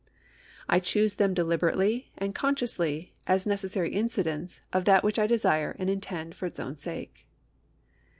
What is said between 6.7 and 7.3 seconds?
sake.